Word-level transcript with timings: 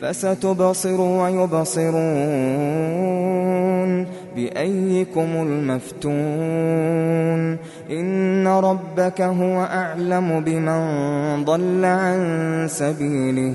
فستبصر 0.00 1.00
ويبصرون 1.00 2.06
بأيكم 4.36 5.28
المفتون 5.36 6.10
إن 7.90 8.46
ربك 8.46 9.20
هو 9.20 9.64
أعلم 9.64 10.40
بمن 10.40 11.44
ضل 11.44 11.84
عن 11.84 12.66
سبيله 12.70 13.54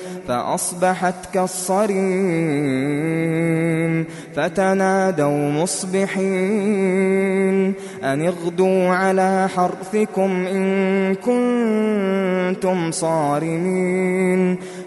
فأصبحت 0.41 1.33
كالصريم 1.33 2.01
فتنادوا 4.35 5.49
مصبحين 5.49 6.81
أن 8.03 8.21
اغدوا 8.27 8.87
على 8.89 9.49
حرثكم 9.55 10.45
إن 10.47 11.15
كنتم 11.15 12.91
صارمين 12.91 14.57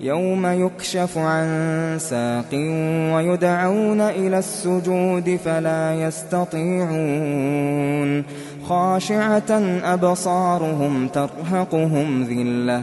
يوم 0.00 0.46
يكشف 0.46 1.18
عن 1.18 1.96
ساق 2.00 2.54
ويدعون 3.14 4.00
إلى 4.00 4.38
السجود 4.38 5.38
فلا 5.44 5.94
يستطيعون 5.94 7.40
خاشعة 8.64 9.50
أبصارهم 9.84 11.08
ترهقهم 11.08 12.22
ذلة 12.22 12.82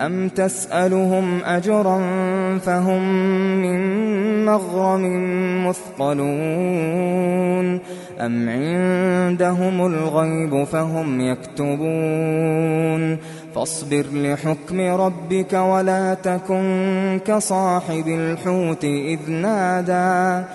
أم 0.00 0.28
تسألهم 0.28 1.44
أجرا 1.44 1.98
فهم 2.58 3.02
من 3.62 3.80
مغرم 4.44 5.04
مثقلون 5.66 7.00
أم 8.20 8.48
عندهم 8.48 9.86
الغيب 9.86 10.64
فهم 10.64 11.20
يكتبون 11.20 13.18
فاصبر 13.54 14.06
لحكم 14.12 14.80
ربك 14.80 15.52
ولا 15.52 16.14
تكن 16.14 17.20
كصاحب 17.26 18.08
الحوت 18.08 18.84
إذ 18.84 19.30
نادى 19.30 20.46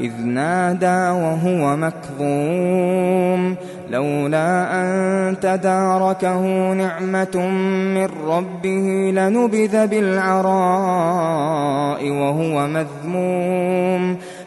إذ 0.00 0.12
نادى 0.24 1.10
وهو 1.10 1.76
مكظوم 1.76 3.56
لولا 3.90 4.80
أن 4.80 5.40
تداركه 5.40 6.72
نعمة 6.72 7.48
من 7.94 8.08
ربه 8.26 9.12
لنبذ 9.14 9.86
بالعراء 9.86 11.30
وهو 12.10 12.66
مذموم 12.66 14.18